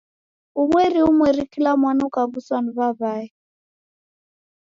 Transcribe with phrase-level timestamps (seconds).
[0.61, 3.27] Umweri umweri kula mwana ukaw'uswa ni w'aw'ae.